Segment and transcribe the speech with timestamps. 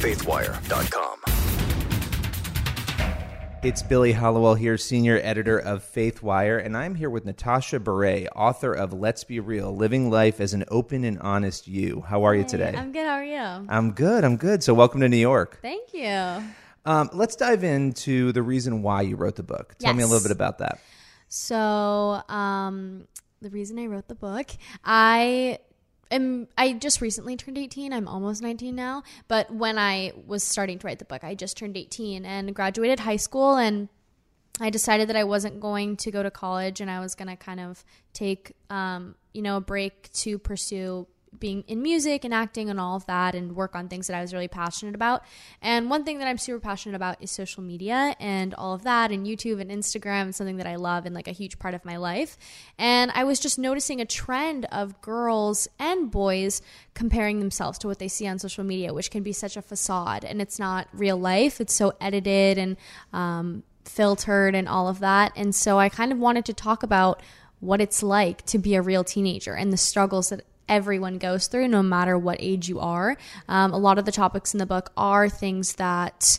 [0.00, 1.20] faithwire.com.
[3.62, 8.72] It's Billy Hallowell here, senior editor of Faithwire, and I'm here with Natasha Bure, author
[8.72, 12.00] of Let's Be Real Living Life as an Open and Honest You.
[12.00, 12.72] How are you today?
[12.74, 13.04] I'm good.
[13.04, 13.66] How are you?
[13.68, 14.24] I'm good.
[14.24, 14.62] I'm good.
[14.62, 15.58] So, welcome to New York.
[15.60, 16.42] Thank you.
[16.86, 19.74] Um, let's dive into the reason why you wrote the book.
[19.78, 20.80] Tell me a little bit about that.
[21.28, 23.06] So, um,
[23.42, 24.50] the reason I wrote the book,
[24.82, 25.58] I
[26.10, 27.92] am I just recently turned 18.
[27.92, 31.56] I'm almost 19 now, but when I was starting to write the book, I just
[31.56, 33.88] turned 18 and graduated high school and
[34.60, 37.36] I decided that I wasn't going to go to college and I was going to
[37.36, 37.82] kind of
[38.12, 41.06] take, um, you know, a break to pursue
[41.38, 44.20] being in music and acting and all of that and work on things that I
[44.20, 45.22] was really passionate about.
[45.62, 49.10] And one thing that I'm super passionate about is social media and all of that
[49.10, 51.84] and YouTube and Instagram is something that I love and like a huge part of
[51.84, 52.36] my life.
[52.78, 56.62] And I was just noticing a trend of girls and boys
[56.94, 60.24] comparing themselves to what they see on social media, which can be such a facade
[60.24, 61.60] and it's not real life.
[61.60, 62.76] It's so edited and
[63.12, 65.32] um, filtered and all of that.
[65.36, 67.22] And so I kind of wanted to talk about
[67.60, 71.68] what it's like to be a real teenager and the struggles that everyone goes through,
[71.68, 73.18] no matter what age you are.
[73.48, 76.38] Um, a lot of the topics in the book are things that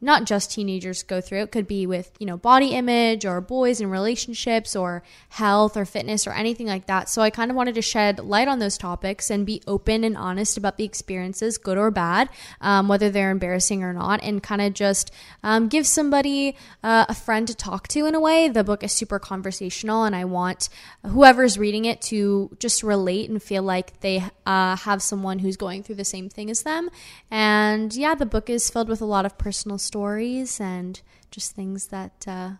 [0.00, 1.42] not just teenagers go through.
[1.42, 5.84] It could be with, you know, body image or boys and relationships or health or
[5.84, 7.08] fitness or anything like that.
[7.08, 10.16] So I kind of wanted to shed light on those topics and be open and
[10.16, 12.28] honest about the experiences, good or bad,
[12.60, 15.10] um, whether they're embarrassing or not, and kind of just
[15.42, 18.48] um, give somebody uh, a friend to talk to in a way.
[18.48, 20.68] The book is super conversational, and I want
[21.04, 25.82] whoever's reading it to just relate and feel like they uh, have someone who's going
[25.82, 26.90] through the same thing as them.
[27.30, 31.88] And yeah, the book is filled with a lot of personal stories and just things
[31.88, 32.50] that uh,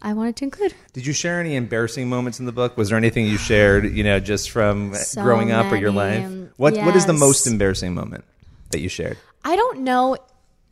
[0.00, 0.74] I wanted to include.
[0.92, 2.76] Did you share any embarrassing moments in the book?
[2.76, 6.22] Was there anything you shared, you know, just from So growing up or your life?
[6.28, 8.24] many, What What is the most embarrassing moment
[8.70, 10.16] that you shared I don't know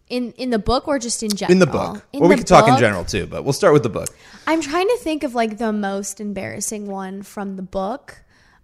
[0.09, 1.53] in in the book or just in general.
[1.53, 2.05] in the book?
[2.13, 4.09] In or we the could talk in general too, but we'll start with the book.
[4.47, 8.23] I'm trying to think of like the most embarrassing one from the book.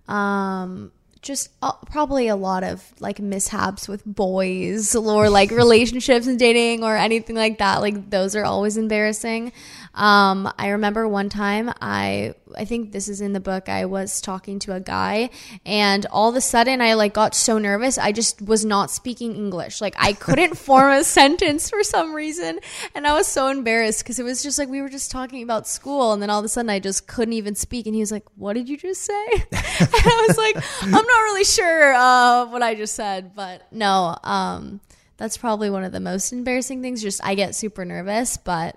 [0.08, 0.92] Um,
[1.26, 6.84] just uh, probably a lot of like mishaps with boys or like relationships and dating
[6.84, 7.80] or anything like that.
[7.80, 9.52] Like those are always embarrassing.
[9.94, 13.68] Um, I remember one time I I think this is in the book.
[13.68, 15.30] I was talking to a guy
[15.64, 17.98] and all of a sudden I like got so nervous.
[17.98, 19.80] I just was not speaking English.
[19.80, 22.60] Like I couldn't form a sentence for some reason
[22.94, 25.66] and I was so embarrassed because it was just like we were just talking about
[25.66, 28.12] school and then all of a sudden I just couldn't even speak and he was
[28.12, 32.46] like, "What did you just say?" and I was like, "I'm not really sure uh,
[32.46, 34.80] what I just said, but no, um
[35.16, 37.02] that's probably one of the most embarrassing things.
[37.02, 38.76] Just I get super nervous, but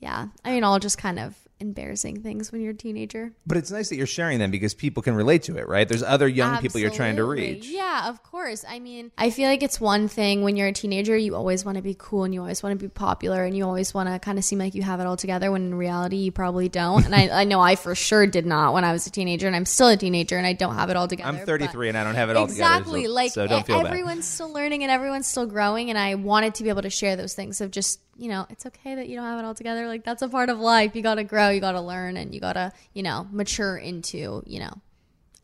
[0.00, 3.32] yeah, I mean, I'll just kind of embarrassing things when you're a teenager.
[3.46, 5.88] But it's nice that you're sharing them because people can relate to it, right?
[5.88, 7.66] There's other young people you're trying to reach.
[7.66, 8.64] Yeah, of course.
[8.68, 11.76] I mean, I feel like it's one thing when you're a teenager, you always want
[11.76, 14.18] to be cool and you always want to be popular and you always want to
[14.18, 17.04] kind of seem like you have it all together when in reality you probably don't.
[17.06, 19.56] And I, I know I for sure did not when I was a teenager and
[19.56, 21.28] I'm still a teenager and I don't have it all together.
[21.28, 23.08] I'm 33 and I don't have it all exactly together.
[23.08, 23.86] so- like so e- feel bad.
[23.86, 27.16] everyone's still learning and everyone's still growing and i wanted to be able to share
[27.16, 29.86] those things of just you know it's okay that you don't have it all together
[29.86, 32.72] like that's a part of life you gotta grow you gotta learn and you gotta
[32.94, 34.72] you know mature into you know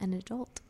[0.00, 0.60] an adult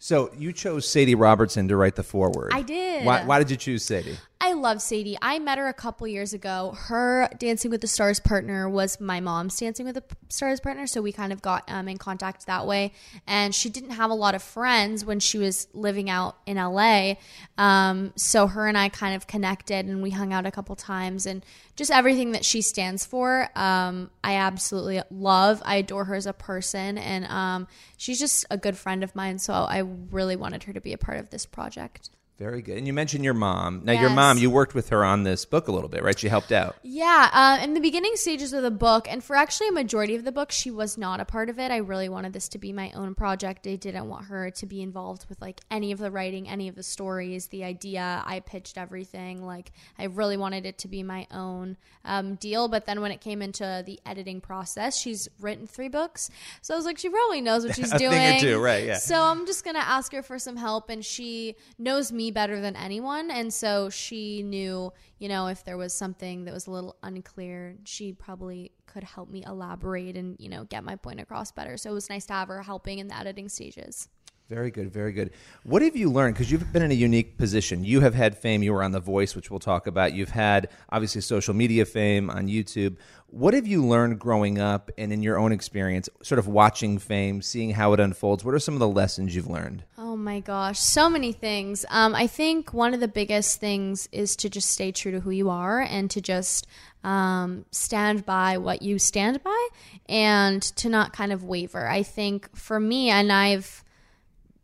[0.00, 2.52] So you chose Sadie Robertson to write the foreword.
[2.54, 3.04] I did.
[3.04, 4.16] Why, why did you choose Sadie?
[4.40, 5.18] I love Sadie.
[5.20, 6.76] I met her a couple years ago.
[6.76, 11.02] Her Dancing with the Stars partner was my mom's Dancing with the Stars partner, so
[11.02, 12.92] we kind of got um, in contact that way.
[13.26, 17.14] And she didn't have a lot of friends when she was living out in LA,
[17.56, 21.26] um, so her and I kind of connected and we hung out a couple times.
[21.26, 21.44] And
[21.74, 25.62] just everything that she stands for, um, I absolutely love.
[25.64, 27.66] I adore her as a person, and um,
[27.96, 29.40] she's just a good friend of mine.
[29.40, 29.78] So I
[30.12, 32.10] really wanted her to be a part of this project.
[32.38, 32.78] Very good.
[32.78, 33.80] And you mentioned your mom.
[33.82, 36.16] Now, your mom, you worked with her on this book a little bit, right?
[36.16, 36.76] She helped out.
[36.84, 40.24] Yeah, uh, in the beginning stages of the book, and for actually a majority of
[40.24, 41.72] the book, she was not a part of it.
[41.72, 43.66] I really wanted this to be my own project.
[43.66, 46.76] I didn't want her to be involved with like any of the writing, any of
[46.76, 48.22] the stories, the idea.
[48.24, 49.44] I pitched everything.
[49.44, 52.68] Like I really wanted it to be my own um, deal.
[52.68, 56.30] But then when it came into the editing process, she's written three books,
[56.62, 58.12] so I was like, she probably knows what she's doing.
[58.12, 58.98] thing or two, right, yeah.
[58.98, 62.76] So I'm just gonna ask her for some help, and she knows me better than
[62.76, 66.96] anyone, and so she knew, you know, if there was something that was a little
[67.02, 71.76] unclear, she probably could help me elaborate and you know get my point across better.
[71.76, 74.08] So it was nice to have her helping in the editing stages.
[74.48, 75.32] Very good, very good.
[75.64, 76.34] What have you learned?
[76.34, 77.84] Because you've been in a unique position.
[77.84, 78.62] You have had fame.
[78.62, 80.14] You were on The Voice, which we'll talk about.
[80.14, 82.96] You've had obviously social media fame on YouTube.
[83.26, 87.42] What have you learned growing up and in your own experience, sort of watching fame,
[87.42, 88.42] seeing how it unfolds?
[88.42, 89.84] What are some of the lessons you've learned?
[90.18, 91.86] Oh my gosh, so many things.
[91.90, 95.30] Um, I think one of the biggest things is to just stay true to who
[95.30, 96.66] you are and to just
[97.04, 99.68] um, stand by what you stand by
[100.08, 101.88] and to not kind of waver.
[101.88, 103.84] I think for me, and I've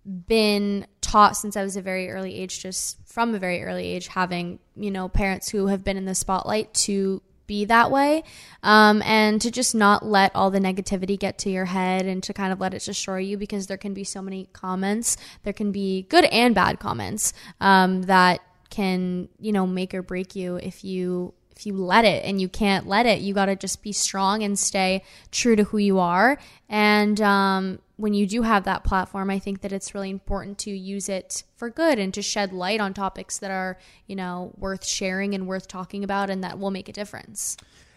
[0.05, 4.09] been taught since I was a very early age, just from a very early age,
[4.09, 8.25] having, you know, parents who have been in the spotlight to be that way.
[8.63, 12.33] Um, and to just not let all the negativity get to your head and to
[12.33, 15.17] kind of let it destroy you because there can be so many comments.
[15.43, 20.35] There can be good and bad comments um, that can you know make or break
[20.35, 23.57] you if you if you let it and you can't let it, you got to
[23.57, 26.39] just be strong and stay true to who you are.
[26.69, 30.71] And um, when you do have that platform, I think that it's really important to
[30.71, 34.85] use it for good and to shed light on topics that are, you know, worth
[34.85, 37.57] sharing and worth talking about and that will make a difference.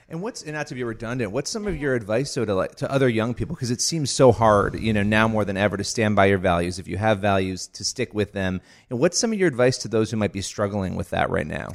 [0.10, 2.76] And what's and not to be redundant, what's some of your advice so to like
[2.76, 5.76] to other young people because it seems so hard, you know, now more than ever
[5.76, 8.62] to stand by your values if you have values to stick with them.
[8.90, 11.48] And what's some of your advice to those who might be struggling with that right
[11.48, 11.72] now?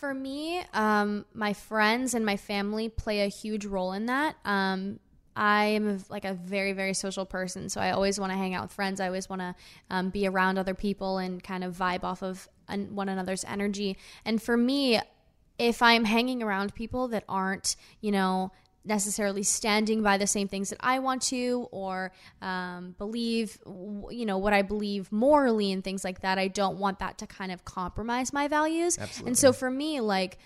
[0.00, 4.34] For me, um, my friends and my family play a huge role in that.
[4.46, 4.98] Um,
[5.36, 8.62] I am like a very, very social person, so I always want to hang out
[8.62, 8.98] with friends.
[8.98, 9.54] I always want to
[9.90, 13.98] um, be around other people and kind of vibe off of an, one another's energy.
[14.24, 14.98] And for me,
[15.58, 18.52] if I'm hanging around people that aren't, you know,
[18.84, 24.38] necessarily standing by the same things that I want to or um, believe, you know,
[24.38, 26.38] what I believe morally and things like that.
[26.38, 28.98] I don't want that to kind of compromise my values.
[28.98, 29.30] Absolutely.
[29.30, 30.38] And so for me, like,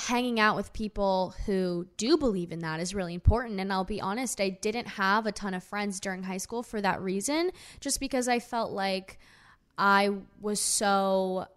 [0.00, 3.58] hanging out with people who do believe in that is really important.
[3.58, 6.80] And I'll be honest, I didn't have a ton of friends during high school for
[6.80, 7.50] that reason,
[7.80, 9.18] just because I felt like
[9.76, 10.10] I
[10.40, 11.48] was so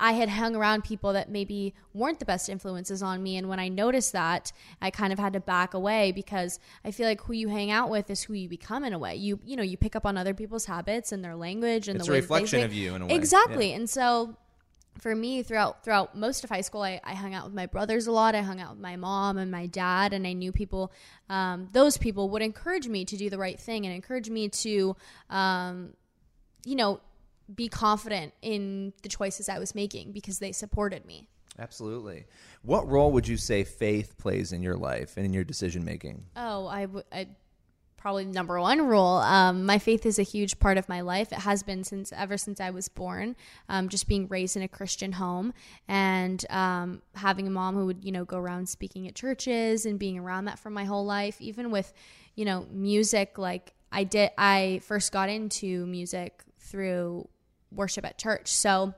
[0.00, 3.36] I had hung around people that maybe weren't the best influences on me.
[3.36, 4.50] And when I noticed that,
[4.80, 7.90] I kind of had to back away because I feel like who you hang out
[7.90, 9.14] with is who you become in a way.
[9.16, 12.06] You you know you pick up on other people's habits and their language and it's
[12.06, 13.14] the a way reflection of you in a way.
[13.14, 13.70] Exactly.
[13.70, 13.76] Yeah.
[13.76, 14.36] And so
[14.98, 18.06] for me throughout throughout most of high school I, I hung out with my brothers
[18.06, 20.92] a lot i hung out with my mom and my dad and i knew people
[21.28, 24.96] um, those people would encourage me to do the right thing and encourage me to
[25.30, 25.94] um,
[26.64, 27.00] you know
[27.54, 32.24] be confident in the choices i was making because they supported me Absolutely.
[32.62, 36.24] What role would you say faith plays in your life and in your decision making?
[36.36, 37.26] oh i would I,
[38.00, 39.18] probably number one rule.
[39.18, 41.32] Um, my faith is a huge part of my life.
[41.32, 43.36] It has been since ever since I was born.
[43.68, 45.52] Um, just being raised in a Christian home
[45.86, 49.98] and um, having a mom who would you know go around speaking at churches and
[49.98, 51.40] being around that for my whole life.
[51.40, 51.92] Even with
[52.34, 57.28] you know music, like I did, I first got into music through
[57.72, 58.48] worship at church.
[58.48, 58.94] So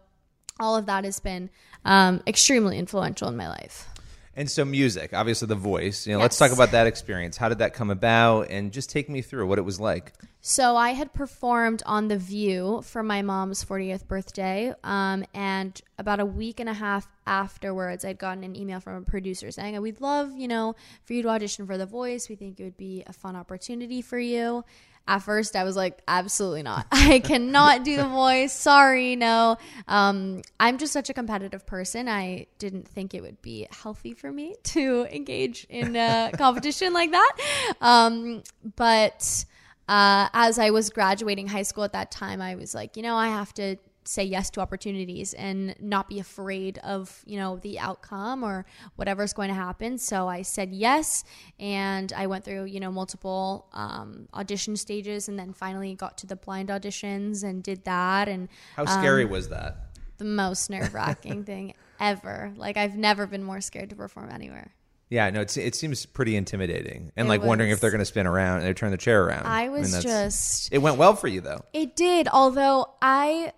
[0.61, 1.51] all of that has been
[1.85, 3.89] um, extremely influential in my life.
[4.35, 6.07] And so, music, obviously, the voice.
[6.07, 7.37] You know, let's talk about that experience.
[7.37, 8.49] How did that come about?
[8.49, 10.15] And just take me through what it was like.
[10.41, 16.19] So I had performed on The View for my mom's 40th birthday, um, and about
[16.19, 20.01] a week and a half afterwards, I'd gotten an email from a producer saying, "We'd
[20.01, 22.31] love, you know, for you to audition for The Voice.
[22.31, 24.65] We think it would be a fun opportunity for you."
[25.07, 26.87] At first, I was like, "Absolutely not!
[26.93, 28.53] I cannot do The Voice.
[28.53, 29.57] Sorry, no."
[29.89, 32.09] Um, I'm just such a competitive person.
[32.09, 37.11] I didn't think it would be healthy for me to engage in a competition like
[37.11, 37.37] that.
[37.81, 38.43] Um,
[38.77, 39.45] but
[39.89, 43.17] uh, as I was graduating high school at that time, I was like, you know,
[43.17, 47.79] I have to say yes to opportunities and not be afraid of, you know, the
[47.79, 48.67] outcome or
[48.97, 49.99] whatever's going to happen.
[49.99, 51.25] So I said yes.
[51.59, 56.27] And I went through, you know, multiple um, audition stages and then finally got to
[56.27, 58.29] the blind auditions and did that.
[58.29, 59.77] And How scary was that?
[60.19, 62.53] the most nerve wracking thing ever.
[62.56, 64.73] Like, I've never been more scared to perform anywhere.
[65.11, 67.13] Yeah, no, it's, it seems pretty intimidating.
[67.17, 69.47] And It like wondering if they're going to spin around and turn the chair around.
[69.47, 70.73] I was that's- just.
[70.73, 71.65] It went well for you, though.
[71.73, 73.53] It did, although I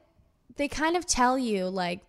[0.57, 2.01] they kind of tell you like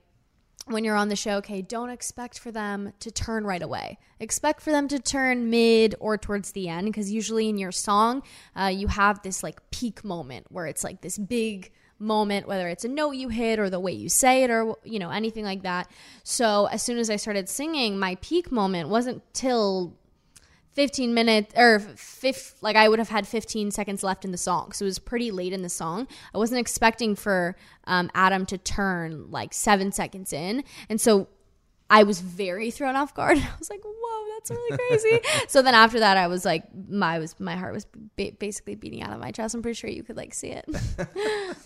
[0.67, 3.99] when you're on the show, okay, don't expect for them to turn right away.
[4.19, 8.23] Expect for them to turn mid or towards the end because usually in your song,
[8.55, 12.83] uh, you have this like peak moment where it's like this big moment, whether it's
[12.83, 15.61] a note you hit or the way you say it or you know anything like
[15.63, 15.89] that.
[16.23, 19.95] So as soon as I started singing, my peak moment wasn't till
[20.75, 24.71] 15 minutes or fifth like i would have had 15 seconds left in the song
[24.71, 27.55] so it was pretty late in the song i wasn't expecting for
[27.85, 31.27] um, adam to turn like seven seconds in and so
[31.87, 33.37] I was very thrown off guard.
[33.55, 37.19] I was like, "Whoa, that's really crazy." so then after that, I was like, my
[37.19, 37.85] was my heart was
[38.17, 39.53] ba- basically beating out of my chest.
[39.53, 40.65] I'm pretty sure you could like see it.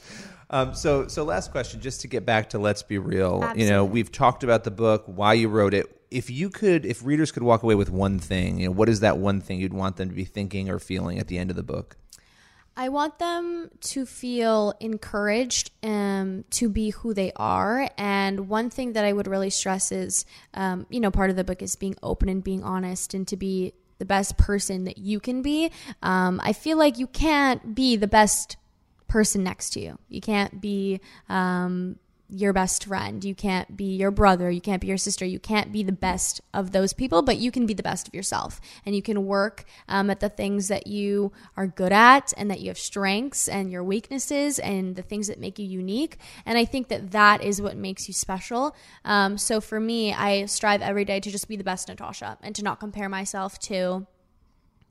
[0.51, 3.53] Um, so, so last question, just to get back to Let's Be Real.
[3.55, 5.98] You know, we've talked about the book, why you wrote it.
[6.11, 9.01] If you could, if readers could walk away with one thing, you know, what is
[9.01, 11.55] that one thing you'd want them to be thinking or feeling at the end of
[11.55, 11.97] the book?
[12.79, 17.89] I want them to feel encouraged um, to be who they are.
[17.97, 21.43] And one thing that I would really stress is, um, you know, part of the
[21.43, 25.19] book is being open and being honest and to be the best person that you
[25.19, 25.71] can be.
[26.01, 28.55] Um, I feel like you can't be the best
[29.09, 29.99] person next to you.
[30.07, 31.99] You can't be um,
[32.29, 33.23] your best friend.
[33.23, 34.51] You can't be your brother.
[34.51, 35.25] You can't be your sister.
[35.25, 38.13] You can't be the best of those people, but you can be the best of
[38.13, 38.61] yourself.
[38.85, 42.59] And you can work um, at the things that you are good at and that
[42.59, 46.17] you have strengths and your weaknesses and the things that make you unique.
[46.45, 48.75] And I think that that is what makes you special.
[49.03, 52.55] Um, so for me, I strive every day to just be the best Natasha and
[52.55, 54.05] to not compare myself to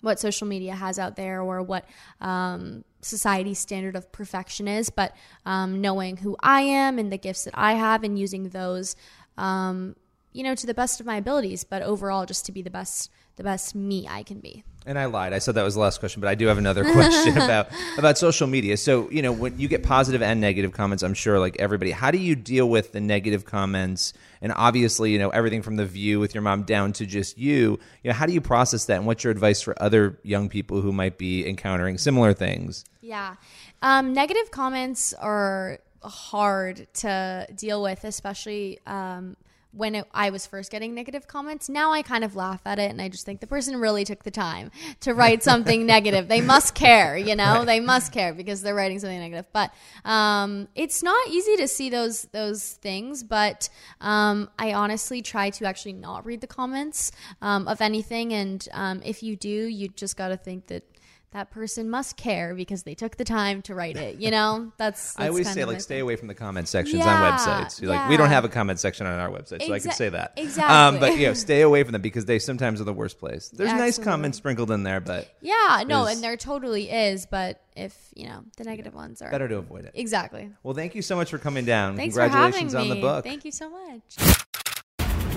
[0.01, 1.85] what social media has out there or what
[2.21, 5.15] um, society's standard of perfection is, but
[5.47, 8.97] um, knowing who I am and the gifts that I have and using those,
[9.37, 9.97] um,
[10.33, 13.11] you know, to the best of my abilities, but overall just to be the best,
[13.39, 14.65] the best me I can be.
[14.85, 15.33] And I lied.
[15.33, 18.19] I said that was the last question, but I do have another question about about
[18.19, 18.77] social media.
[18.77, 22.11] So, you know, when you get positive and negative comments, I'm sure like everybody, how
[22.11, 24.13] do you deal with the negative comments?
[24.43, 27.79] And obviously, you know, everything from the view with your mom down to just you,
[28.03, 30.81] you know, how do you process that and what's your advice for other young people
[30.81, 32.85] who might be encountering similar things?
[33.01, 33.37] Yeah.
[33.83, 39.37] Um, negative comments are hard to deal with, especially um,
[39.73, 41.69] when it, I was first getting negative comments.
[41.69, 44.25] Now I kind of laugh at it and I just think the person really took
[44.25, 44.71] the time
[45.01, 46.29] to write something negative.
[46.29, 49.47] They must care, you know, they must care because they're writing something negative.
[49.53, 49.73] But
[50.05, 53.23] um, it's not easy to see those those things.
[53.23, 53.69] But
[54.01, 58.33] um, I honestly try to actually not read the comments um, of anything.
[58.33, 60.85] And um, if you do, you just got to think that
[61.33, 64.19] that person must care because they took the time to write it.
[64.19, 66.03] You know, that's, that's I always kind say of like stay thing.
[66.03, 67.81] away from the comment sections Yeah, on websites.
[67.83, 70.09] You're like we don't have a comment section on our website, so I can say
[70.09, 70.33] that.
[70.37, 70.75] exactly.
[70.75, 73.49] Um, but you know, stay away from them because they sometimes are the worst place.
[73.51, 74.11] There's nice Absolutely.
[74.13, 78.43] comments sprinkled in there, but Yeah, no, and there totally is, but if you know
[78.57, 79.93] the negative ones are better to avoid it.
[79.95, 80.51] exactly.
[80.63, 81.97] Well, thank you so much for coming down.
[81.97, 82.81] Thanks for having Congratulations me.
[82.81, 83.25] on the book.
[83.25, 84.17] Thank you so much.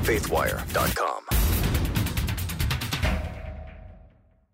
[0.05, 1.70] faithwire.com.